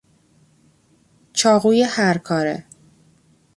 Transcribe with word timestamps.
چاقوی 1.33 1.83
هر 1.83 2.17
کاره 2.17 2.65